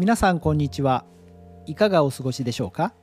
[0.00, 1.04] 皆さんこんにちは。
[1.66, 2.94] いかがお過ごしでしょうか？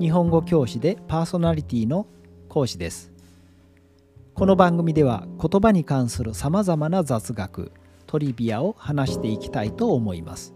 [0.00, 2.08] 日本語教師でパーソナリティの
[2.48, 3.12] 講師です。
[4.34, 7.70] この番組では言葉に関するさまざまな雑学
[8.08, 10.52] トリビアを話していきたいと思います。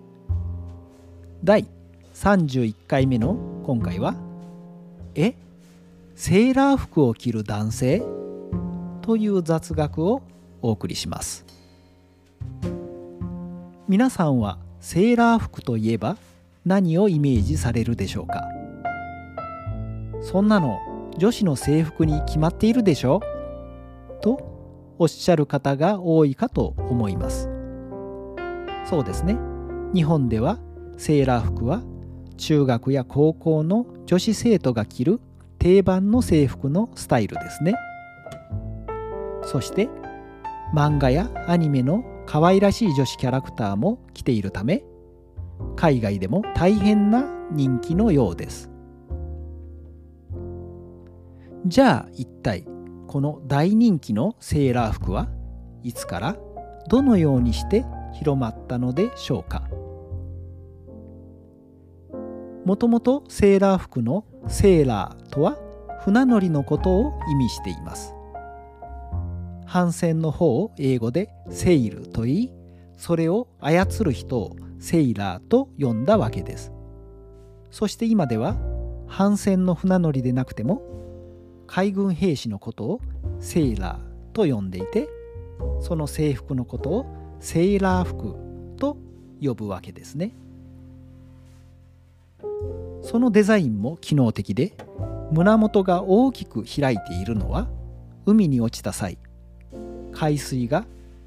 [1.45, 1.69] 第
[2.15, 4.17] 31回目の今回は
[5.15, 5.37] 「え？
[6.17, 8.03] セーラー服を着る男性?」
[9.03, 10.23] という雑学を
[10.63, 11.47] お送りします。
[13.87, 16.17] 皆さんはセーラー服といえば
[16.65, 18.49] 何をイメージされるでしょうか？
[20.23, 20.81] そんなの
[21.19, 23.21] 女子の制服に決まっているでしょ？
[24.23, 27.51] とおっしゃる方が多いかと思います。
[28.89, 29.37] そうですね。
[29.95, 30.59] 日本では
[30.97, 31.83] セーラー服は
[32.39, 35.21] 中学や高校の女子生徒が着る
[35.59, 37.75] 定番の制服のスタイルですね。
[39.43, 39.91] そして
[40.75, 44.85] 漫画やアニメの可愛らしい女子キャラクターも着ているため
[45.75, 48.71] 海外でも大変な人気のようです。
[51.67, 52.65] じゃあ一体
[53.09, 55.29] この大人気のセーラー服は
[55.83, 56.37] いつから
[56.89, 59.69] どのようにして広まったのでしょうか？
[62.65, 65.59] もともとセーラー服のセーラーとは
[66.05, 68.15] 船乗りのことを意味しています。
[69.71, 72.53] 帆船の方を英語でセイルと言い
[72.97, 76.73] それを操る人をセイラーと呼んだわけです。
[77.71, 78.57] そして今では
[79.07, 80.83] 帆船の船乗りでなくても
[81.69, 83.01] 海軍兵士のことを
[83.39, 85.09] セイラーと呼んでいて
[85.81, 87.07] その制服のことを
[87.39, 88.35] セーラー服
[88.77, 88.97] と
[89.41, 90.33] 呼ぶわけですね。
[93.03, 94.73] そのデザインも機能的で
[95.31, 97.69] 胸元が大きく開いているのは
[98.27, 99.17] 海に落ちた際。
[100.13, 100.87] 海水が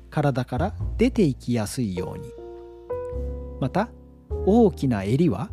[0.10, 2.30] 体から出ていきやすいように。
[3.60, 3.90] また
[4.46, 5.50] 大きな襟は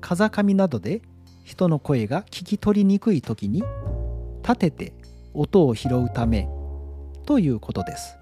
[0.00, 1.02] 風上などで
[1.44, 3.62] 人の声が聞き取りにくい時に
[4.42, 4.92] 立てて
[5.34, 6.48] 音を拾うため
[7.26, 8.18] ということです。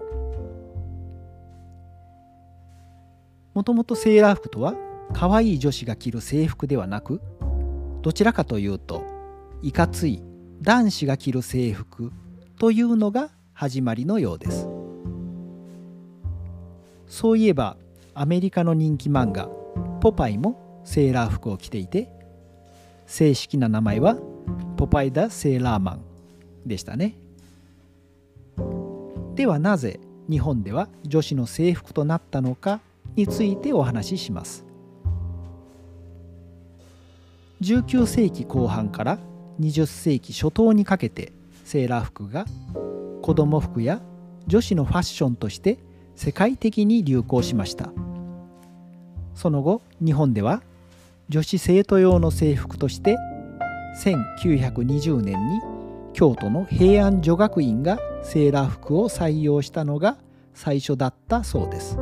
[3.53, 4.75] もともとセーラー服とは
[5.13, 7.21] 可愛い女子が着る制服ではなく
[8.03, 9.03] どちらかというと
[9.63, 10.21] いかつい
[10.61, 12.11] 男子が着る制服
[12.59, 14.69] というのが始まりのようです。
[17.07, 17.75] そういえば
[18.13, 19.49] アメリカの人気漫画
[19.99, 22.07] 「ポパイ」もセーラー服を着ていて
[23.07, 24.15] 正式な名前は
[24.77, 26.01] ポパイ・ダ・セーラーマン
[26.67, 27.15] でしたね。
[29.33, 32.79] ではなぜ日本では女子の制服となったのか
[33.15, 34.65] についてお話しします。
[37.61, 39.17] 19世紀後半から
[39.59, 41.31] 20世紀初頭にかけて
[41.63, 42.45] セーラー服が
[43.27, 43.99] 子供服や
[44.47, 45.79] 女子のファッションとして
[46.15, 47.89] 世界的に流行しました。
[49.35, 50.63] その後日本では
[51.27, 53.17] 女子生徒用の制服として
[54.01, 55.59] 1920年に
[56.13, 60.15] 京都の平安女学院がセーラー服を採用したのが
[60.53, 61.95] 最初だったそうです。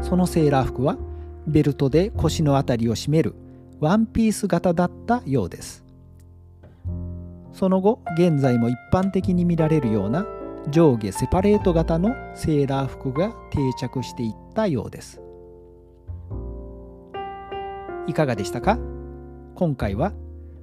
[0.00, 0.98] そのセーラー服は
[1.46, 3.36] ベルトで腰の辺りを締める
[3.78, 5.81] ワンピース型だったようです。
[7.52, 10.26] その後現在も一般的に見られるような
[10.70, 15.20] 上下セパレート型のセーラー服が定着していったようです。
[18.06, 18.78] いかがでしたか？
[19.54, 20.12] 今回は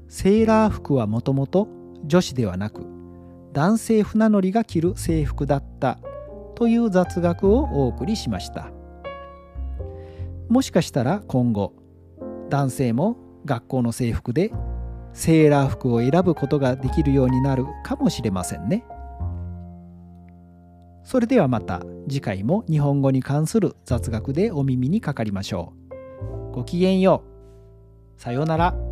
[0.08, 1.68] セーラー服はもともと
[2.06, 2.86] 女子ではなく
[3.54, 6.00] 男性船乗りが着る制服だった
[6.56, 8.72] という雑学をお送りしました。
[10.50, 11.74] もしかしたら今後
[12.50, 14.52] 男性も学校の制服で
[15.14, 18.86] セーラー服を選ぶことができるようになるかもしれませんね。
[21.04, 25.74] それではまた次回も日本語に関する雑学でお耳にかかりましょ
[26.52, 26.56] う。
[26.56, 27.24] ごきげんよ
[28.18, 28.22] う。
[28.22, 28.89] さようなら。